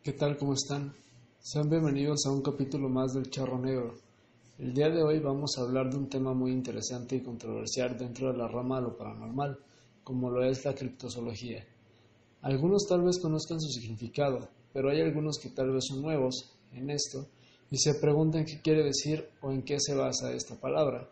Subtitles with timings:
[0.00, 0.38] ¿Qué tal?
[0.38, 0.94] ¿Cómo están?
[1.40, 3.96] Sean bienvenidos a un capítulo más del Charro Negro.
[4.56, 8.30] El día de hoy vamos a hablar de un tema muy interesante y controversial dentro
[8.30, 9.58] de la rama de lo paranormal,
[10.04, 11.66] como lo es la criptozoología.
[12.42, 16.90] Algunos tal vez conozcan su significado, pero hay algunos que tal vez son nuevos en
[16.90, 17.26] esto
[17.68, 21.10] y se preguntan qué quiere decir o en qué se basa esta palabra.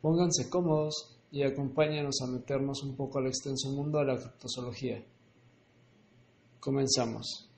[0.00, 5.04] Pónganse cómodos y acompáñenos a meternos un poco al extenso mundo de la criptozoología.
[6.60, 7.49] Comenzamos.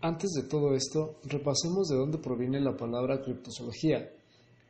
[0.00, 4.08] Antes de todo esto, repasemos de dónde proviene la palabra criptozoología.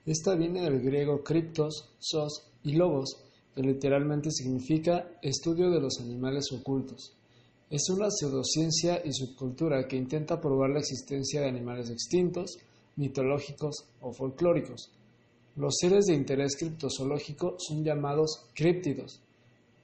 [0.07, 3.15] Esta viene del griego criptos, sos y logos,
[3.55, 7.13] que literalmente significa estudio de los animales ocultos.
[7.69, 12.57] Es una pseudociencia y subcultura que intenta probar la existencia de animales extintos,
[12.97, 14.91] mitológicos o folclóricos.
[15.57, 19.21] Los seres de interés criptozoológico son llamados críptidos,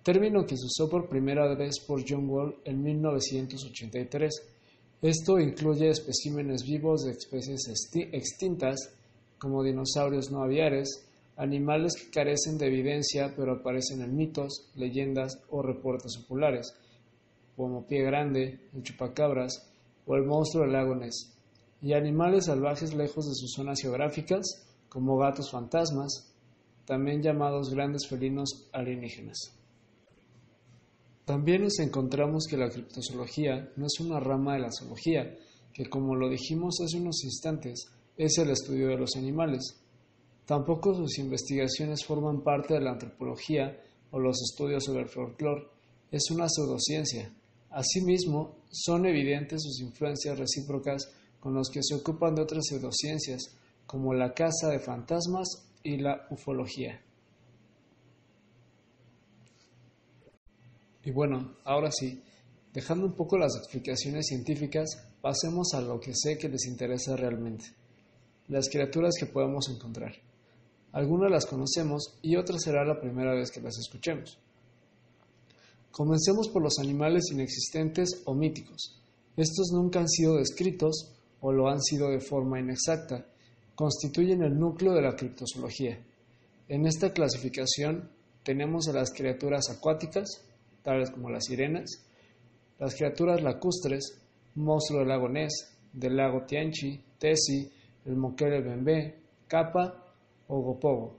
[0.04, 4.32] término que se usó por primera vez por John Wall en 1983.
[5.00, 7.66] Esto incluye especímenes vivos de especies
[8.12, 8.92] extintas,
[9.38, 15.62] como dinosaurios no aviares, animales que carecen de evidencia pero aparecen en mitos, leyendas o
[15.62, 16.74] reportes populares,
[17.56, 19.70] como Pie Grande, el chupacabras
[20.06, 20.94] o el monstruo del lago
[21.80, 26.30] y animales salvajes lejos de sus zonas geográficas, como gatos fantasmas,
[26.84, 29.63] también llamados grandes felinos alienígenas.
[31.24, 35.34] También nos encontramos que la criptozoología no es una rama de la zoología,
[35.72, 37.86] que como lo dijimos hace unos instantes,
[38.16, 39.80] es el estudio de los animales.
[40.44, 43.80] Tampoco sus investigaciones forman parte de la antropología
[44.10, 45.66] o los estudios sobre el folclore,
[46.10, 47.32] es una pseudociencia.
[47.70, 54.14] Asimismo, son evidentes sus influencias recíprocas con los que se ocupan de otras pseudociencias, como
[54.14, 55.48] la caza de fantasmas
[55.82, 57.00] y la ufología.
[61.04, 62.22] Y bueno, ahora sí,
[62.72, 64.88] dejando un poco las explicaciones científicas,
[65.20, 67.66] pasemos a lo que sé que les interesa realmente,
[68.48, 70.14] las criaturas que podemos encontrar.
[70.92, 74.38] Algunas las conocemos y otras será la primera vez que las escuchemos.
[75.90, 79.00] Comencemos por los animales inexistentes o míticos.
[79.36, 83.26] Estos nunca han sido descritos o lo han sido de forma inexacta.
[83.74, 85.98] Constituyen el núcleo de la criptozoología.
[86.68, 88.08] En esta clasificación
[88.42, 90.44] tenemos a las criaturas acuáticas,
[90.84, 92.06] tales como las sirenas,
[92.78, 94.20] las criaturas lacustres,
[94.54, 97.68] monstruo del lago Ness, del lago Tianchi, Tesi,
[98.04, 99.18] el moquele bembé,
[99.48, 100.04] capa
[100.46, 101.16] o gopogo,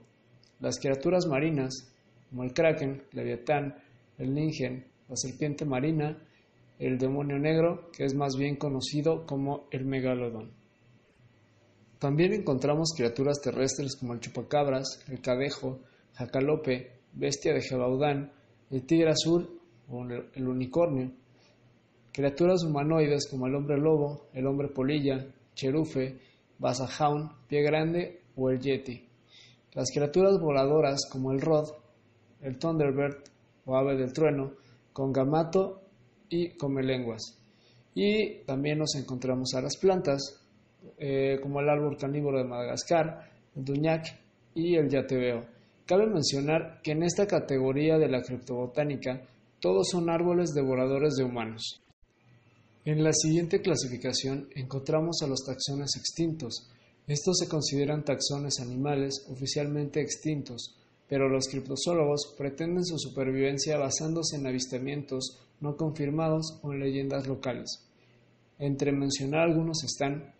[0.60, 1.92] las criaturas marinas,
[2.30, 3.74] como el kraken, leviatán,
[4.18, 6.16] el ningen, la serpiente marina,
[6.78, 10.52] el demonio negro, que es más bien conocido como el megalodón.
[11.98, 15.80] También encontramos criaturas terrestres como el chupacabras, el cadejo,
[16.14, 18.32] jacalope, bestia de Jebaudán,
[18.70, 19.55] el tigre azul
[19.88, 21.12] o el unicornio,
[22.12, 26.18] criaturas humanoides como el hombre lobo, el hombre polilla, cherufe,
[26.58, 29.06] basajaun, pie grande o el yeti,
[29.74, 31.68] las criaturas voladoras como el rod,
[32.40, 33.16] el thunderbird
[33.66, 34.52] o ave del trueno,
[34.92, 35.82] con gamato
[36.30, 37.38] y lenguas.
[37.94, 40.42] Y también nos encontramos a las plantas,
[40.98, 44.06] eh, como el árbol carnívoro de Madagascar, el duñac
[44.54, 45.44] y el yatebeo.
[45.84, 49.22] Cabe mencionar que en esta categoría de la criptobotánica
[49.66, 51.82] todos son árboles devoradores de humanos.
[52.84, 56.70] En la siguiente clasificación encontramos a los taxones extintos.
[57.08, 60.76] Estos se consideran taxones animales oficialmente extintos,
[61.08, 67.88] pero los criptozoólogos pretenden su supervivencia basándose en avistamientos no confirmados o en leyendas locales.
[68.60, 70.32] Entre mencionar algunos están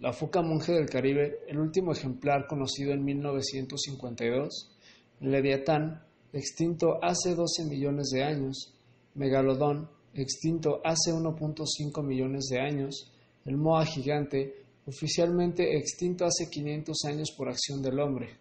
[0.00, 4.78] la foca monje del Caribe, el último ejemplar conocido en 1952,
[5.20, 8.74] Leviatán, extinto hace 12 millones de años,
[9.14, 13.12] Megalodón, extinto hace 1.5 millones de años,
[13.44, 14.54] el Moa gigante,
[14.86, 18.36] oficialmente extinto hace 500 años por acción del hombre,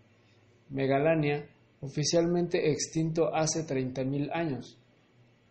[0.70, 1.48] Megalania,
[1.82, 4.78] oficialmente extinto hace 30.000 años,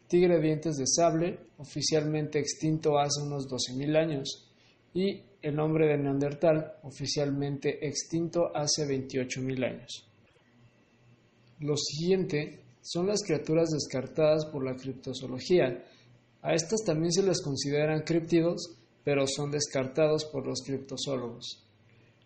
[0.08, 4.52] tigre dientes de sable, oficialmente extinto hace unos 12.000 años,
[4.94, 10.06] y el hombre de Neandertal, oficialmente extinto hace 28.000 años.
[11.60, 15.82] Lo siguiente son las criaturas descartadas por la criptozoología.
[16.42, 21.64] A estas también se les consideran críptidos, pero son descartados por los criptozoólogos,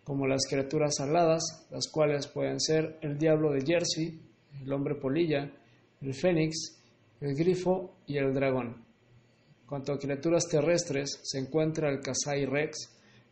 [0.03, 4.19] como las criaturas aladas, las cuales pueden ser el diablo de Jersey,
[4.61, 5.49] el hombre polilla,
[6.01, 6.81] el fénix,
[7.21, 8.83] el grifo y el dragón.
[9.65, 12.77] Cuanto a criaturas terrestres, se encuentra el Kasai Rex,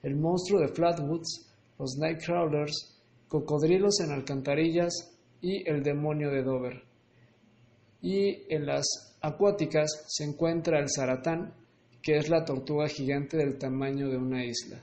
[0.04, 2.96] el monstruo de Flatwoods, los Nightcrawlers,
[3.28, 6.83] cocodrilos en alcantarillas y el demonio de Dover.
[8.01, 8.86] y en las
[9.21, 11.53] acuáticas se encuentra el zaratán,
[12.01, 14.81] que es la tortuga gigante del tamaño de una isla.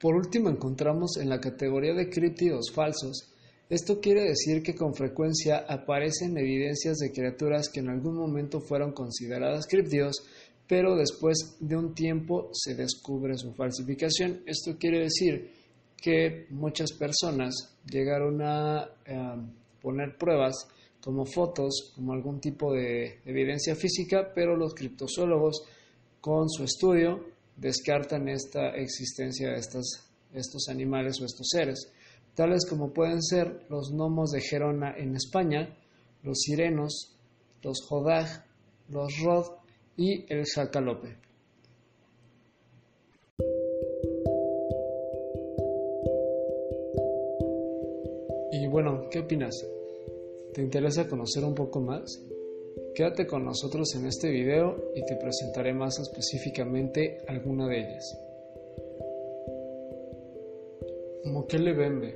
[0.00, 3.30] Por último encontramos en la categoría de críptidos falsos,
[3.68, 8.92] esto quiere decir que con frecuencia aparecen evidencias de criaturas que en algún momento fueron
[8.92, 10.24] consideradas críptidos,
[10.66, 14.42] pero después de un tiempo se descubre su falsificación.
[14.46, 15.52] Esto quiere decir
[16.00, 19.36] que muchas personas llegaron a eh,
[19.80, 20.66] poner pruebas
[21.02, 25.62] como fotos, como algún tipo de evidencia física, pero los criptozoólogos
[26.20, 27.24] con su estudio
[27.56, 31.92] descartan esta existencia de estos animales o estos seres,
[32.34, 35.76] tales como pueden ser los gnomos de Gerona en España,
[36.22, 37.16] los sirenos,
[37.62, 38.44] los jodag,
[38.88, 39.46] los rod
[39.96, 41.16] y el jacalope.
[48.60, 49.66] Y bueno, ¿qué opinas?
[50.52, 52.22] ¿Te interesa conocer un poco más?
[52.94, 58.18] Quédate con nosotros en este video y te presentaré más específicamente alguna de ellas.
[61.24, 62.14] Moquele Bembe.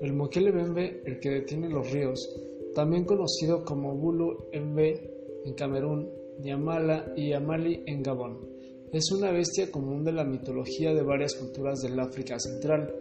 [0.00, 2.26] El Moquele Bembe, el que detiene los ríos,
[2.74, 4.98] también conocido como Bulu Embe
[5.44, 8.48] en Camerún, Yamala y Yamali en Gabón,
[8.92, 12.94] es una bestia común de la mitología de varias culturas del África Central,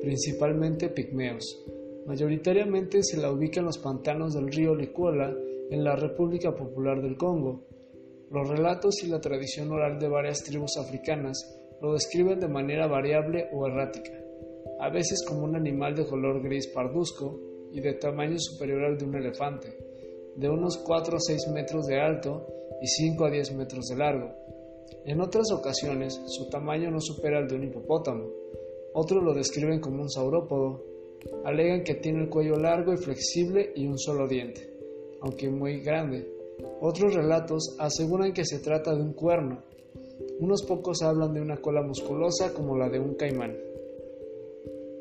[0.00, 1.64] principalmente pigmeos.
[2.08, 5.30] Mayoritariamente se la ubica en los pantanos del río Licuola
[5.68, 7.66] en la República Popular del Congo.
[8.30, 11.36] Los relatos y la tradición oral de varias tribus africanas
[11.82, 14.18] lo describen de manera variable o errática,
[14.80, 17.38] a veces como un animal de color gris parduzco
[17.72, 19.76] y de tamaño superior al de un elefante,
[20.34, 22.46] de unos 4 a 6 metros de alto
[22.80, 24.30] y 5 a 10 metros de largo.
[25.04, 28.30] En otras ocasiones, su tamaño no supera el de un hipopótamo.
[28.94, 30.88] Otros lo describen como un saurópodo
[31.44, 34.70] Alegan que tiene el cuello largo y flexible y un solo diente,
[35.20, 36.28] aunque muy grande.
[36.80, 39.62] Otros relatos aseguran que se trata de un cuerno.
[40.40, 43.56] Unos pocos hablan de una cola musculosa como la de un caimán.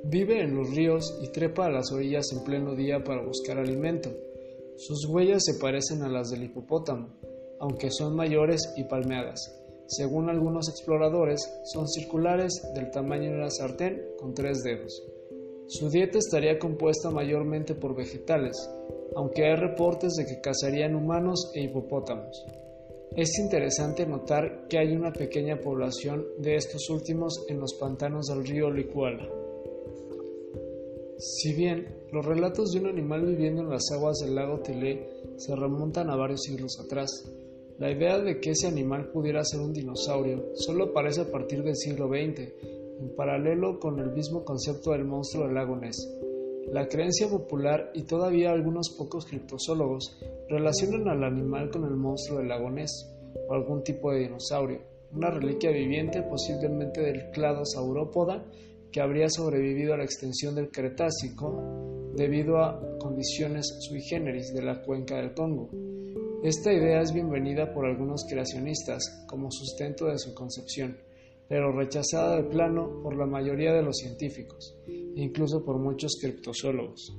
[0.04, 4.10] Vive en los ríos y trepa a las orillas en pleno día para buscar alimento.
[4.78, 7.10] Sus huellas se parecen a las del hipopótamo,
[7.60, 9.54] aunque son mayores y palmeadas.
[9.88, 11.42] Según algunos exploradores,
[11.74, 15.04] son circulares del tamaño de una sartén con tres dedos.
[15.70, 18.56] Su dieta estaría compuesta mayormente por vegetales,
[19.18, 22.46] aunque hay reportes de que cazarían humanos e hipopótamos.
[23.18, 28.46] Es interesante notar que hay una pequeña población de estos últimos en los pantanos del
[28.46, 29.28] río Licuala.
[31.18, 35.54] Si bien los relatos de un animal viviendo en las aguas del lago Telé se
[35.54, 37.10] remontan a varios siglos atrás,
[37.78, 41.76] la idea de que ese animal pudiera ser un dinosaurio solo aparece a partir del
[41.76, 45.98] siglo XX en paralelo con el mismo concepto del monstruo del lago Ness.
[46.72, 52.50] La creencia popular y todavía algunos pocos criptozoólogos relacionan al animal con el monstruo del
[52.50, 52.92] lago Ness
[53.48, 54.82] o algún tipo de dinosaurio,
[55.14, 58.44] una reliquia viviente posiblemente del clado saurópoda
[58.92, 64.82] que habría sobrevivido a la extensión del Cretácico debido a condiciones sui generis de la
[64.82, 65.70] cuenca del Congo.
[66.44, 71.07] Esta idea es bienvenida por algunos creacionistas como sustento de su concepción
[71.48, 74.76] pero rechazada de plano por la mayoría de los científicos,
[75.16, 77.18] incluso por muchos criptozoólogos.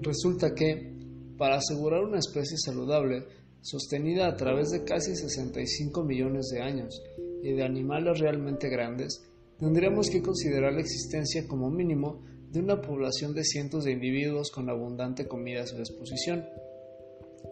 [0.00, 0.92] Resulta que,
[1.36, 3.24] para asegurar una especie saludable,
[3.60, 7.02] sostenida a través de casi 65 millones de años
[7.42, 9.22] y de animales realmente grandes,
[9.58, 14.68] tendríamos que considerar la existencia como mínimo de una población de cientos de individuos con
[14.68, 16.44] abundante comida a su disposición.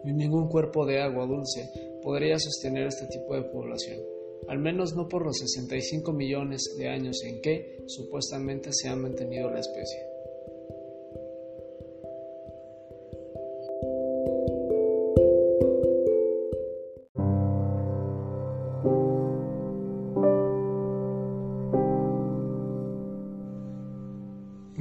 [0.05, 1.69] Ningún cuerpo de agua dulce
[2.03, 3.99] podría sostener este tipo de población
[4.47, 9.49] al menos no por los 65 millones de años en que supuestamente se ha mantenido
[9.49, 10.11] la especie.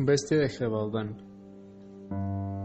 [0.02, 1.18] Bestia de Gebaudán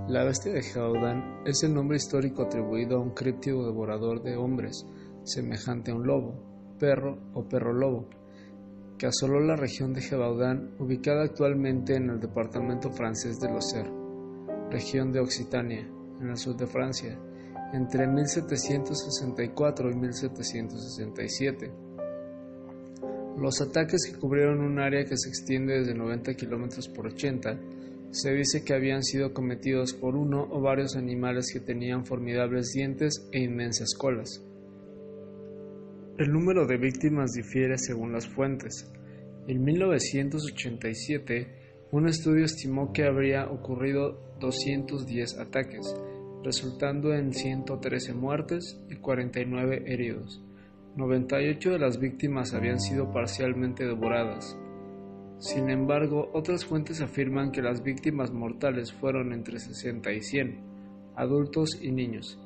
[0.07, 4.87] La bestia de Gebaudán es el nombre histórico atribuido a un críptido devorador de hombres,
[5.25, 8.07] semejante a un lobo, perro o perro lobo,
[8.97, 13.91] que asoló la región de Gévaudan, ubicada actualmente en el departamento francés de Lozère,
[14.69, 15.87] región de Occitania,
[16.21, 17.17] en el sur de Francia,
[17.73, 21.71] entre 1764 y 1767.
[23.37, 27.59] Los ataques que cubrieron un área que se extiende desde 90 km por 80
[28.11, 33.27] se dice que habían sido cometidos por uno o varios animales que tenían formidables dientes
[33.33, 34.41] e inmensas colas.
[36.17, 38.89] El número de víctimas difiere según las fuentes.
[39.47, 45.93] En 1987, Un estudio estimó que habría ocurrido 210 ataques,
[46.41, 50.41] resultando en 113 muertes y 49 heridos.
[50.95, 54.57] 98 de las víctimas habían sido parcialmente devoradas.
[55.39, 60.61] Sin embargo, otras fuentes afirman que las víctimas mortales fueron entre 60 y 100,
[61.17, 62.39] adultos y niños,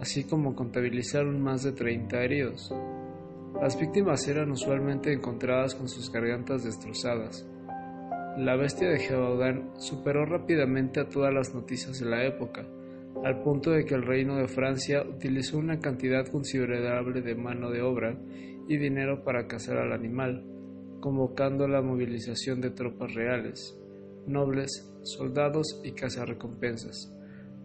[0.00, 2.72] así como contabilizaron más de 30 heridos.
[3.60, 7.46] Las víctimas eran usualmente encontradas con sus gargantas destrozadas.
[8.38, 12.66] La bestia de Gévaudan superó rápidamente a todas las noticias de la época,
[13.22, 17.82] al punto de que el reino de Francia utilizó una cantidad considerable de mano de
[17.82, 18.16] obra
[18.66, 20.42] y dinero para cazar al animal,
[21.00, 23.78] convocando la movilización de tropas reales,
[24.26, 27.14] nobles, soldados y cazarrecompensas.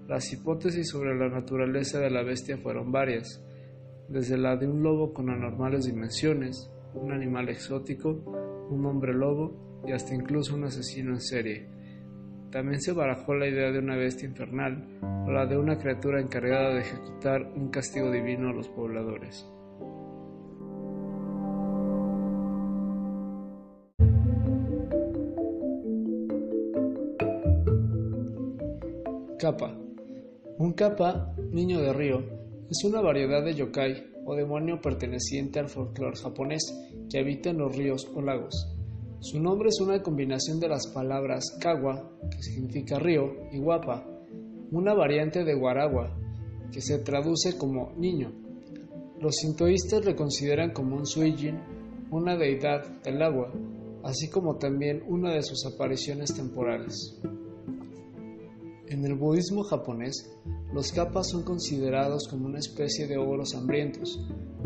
[0.09, 3.44] Las hipótesis sobre la naturaleza de la bestia fueron varias,
[4.07, 8.09] desde la de un lobo con anormales dimensiones, un animal exótico,
[8.69, 11.69] un hombre lobo y hasta incluso un asesino en serie.
[12.51, 16.73] También se barajó la idea de una bestia infernal o la de una criatura encargada
[16.73, 19.45] de ejecutar un castigo divino a los pobladores.
[29.37, 29.77] Kappa.
[30.57, 36.17] Un kappa, niño de río, es una variedad de yokai o demonio perteneciente al folclore
[36.17, 36.63] japonés
[37.09, 38.75] que habita en los ríos o lagos.
[39.19, 44.05] Su nombre es una combinación de las palabras kawa, que significa río, y guapa,
[44.71, 46.17] una variante de guaragua,
[46.71, 48.31] que se traduce como niño.
[49.21, 51.59] Los sintoístas le consideran como un suijin,
[52.11, 53.51] una deidad del agua,
[54.03, 57.19] así como también una de sus apariciones temporales.
[58.87, 60.31] En el budismo japonés,
[60.75, 64.19] los kappas son considerados como una especie de ogros hambrientos.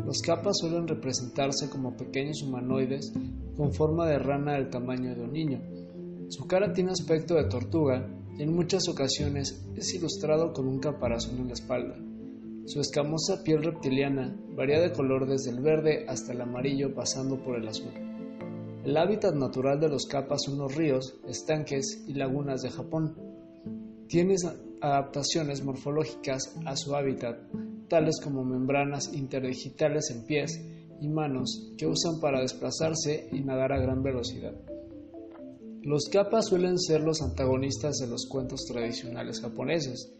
[0.03, 3.13] Los kappas suelen representarse como pequeños humanoides
[3.55, 5.61] con forma de rana del tamaño de un niño.
[6.29, 11.41] Su cara tiene aspecto de tortuga y en muchas ocasiones es ilustrado con un caparazón
[11.41, 11.95] en la espalda.
[12.65, 17.55] Su escamosa piel reptiliana varía de color desde el verde hasta el amarillo pasando por
[17.55, 17.93] el azul.
[18.83, 23.15] El hábitat natural de los kappas son los ríos, estanques y lagunas de Japón.
[24.07, 24.33] Tiene
[24.81, 27.37] adaptaciones morfológicas a su hábitat,
[27.87, 30.59] tales como membranas interdigitales en pies
[31.01, 34.53] y manos que usan para desplazarse y nadar a gran velocidad.
[35.81, 40.11] Los kappas suelen ser los antagonistas de los cuentos tradicionales japoneses.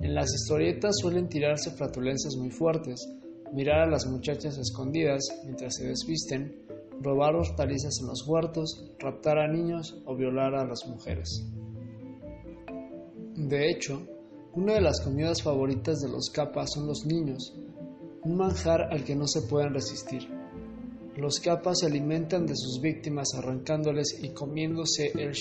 [0.00, 3.06] En las historietas suelen tirarse flatulencias muy fuertes,
[3.52, 6.64] mirar a las muchachas escondidas mientras se desvisten,
[7.00, 11.44] robar hortalizas en los huertos, raptar a niños o violar a las mujeres.
[13.38, 14.04] De hecho,
[14.54, 17.54] una de las comidas favoritas de los capas son los niños,
[18.24, 20.28] un manjar al que no se pueden resistir.
[21.16, 25.34] Los capas se alimentan de sus víctimas arrancándoles y comiéndose el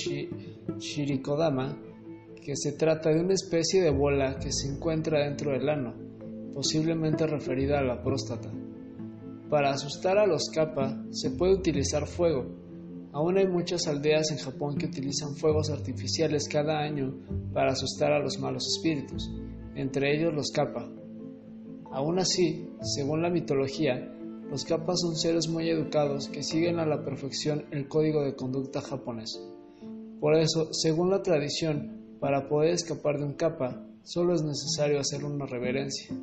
[0.78, 1.76] shirikodama,
[2.46, 5.96] que se trata de una especie de bola que se encuentra dentro del ano,
[6.54, 8.52] posiblemente referida a la próstata.
[9.50, 12.46] Para asustar a los kappa se puede utilizar fuego,
[13.18, 17.16] Aún hay muchas aldeas en Japón que utilizan fuegos artificiales cada año
[17.52, 19.28] para asustar a los malos espíritus,
[19.74, 20.88] entre ellos los kappa.
[21.92, 24.08] Aún así, según la mitología,
[24.52, 28.82] los kappas son seres muy educados que siguen a la perfección el código de conducta
[28.82, 29.44] japonés.
[30.20, 35.26] Por eso, según la tradición, para poder escapar de un kappa, solo es necesario hacer
[35.26, 36.16] una reverencia.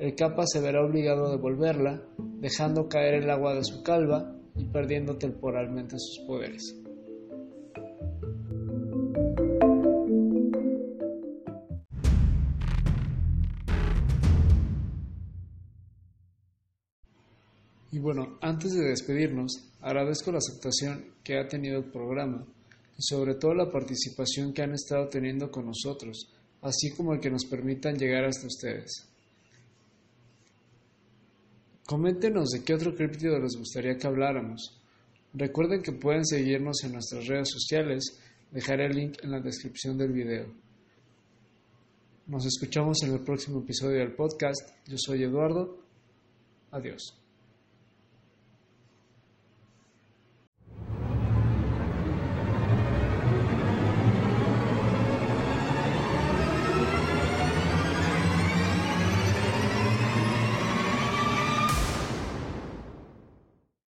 [0.00, 2.02] El kappa se verá obligado a devolverla,
[2.40, 6.74] dejando caer el agua de su calva y perdiendo temporalmente sus poderes.
[17.96, 22.46] Y bueno, antes de despedirnos, agradezco la aceptación que ha tenido el programa
[22.98, 27.30] y sobre todo la participación que han estado teniendo con nosotros, así como el que
[27.30, 29.15] nos permitan llegar hasta ustedes.
[31.86, 34.80] Coméntenos de qué otro críptido les gustaría que habláramos.
[35.32, 38.18] Recuerden que pueden seguirnos en nuestras redes sociales,
[38.50, 40.52] dejaré el link en la descripción del video.
[42.26, 44.68] Nos escuchamos en el próximo episodio del podcast.
[44.86, 45.78] Yo soy Eduardo.
[46.72, 47.25] Adiós.